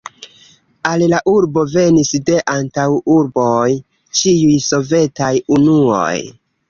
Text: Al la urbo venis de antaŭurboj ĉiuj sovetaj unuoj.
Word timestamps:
Al 0.91 1.03
la 1.09 1.17
urbo 1.31 1.65
venis 1.73 2.09
de 2.29 2.39
antaŭurboj 2.53 3.67
ĉiuj 4.21 4.57
sovetaj 4.69 5.33
unuoj. 5.59 6.15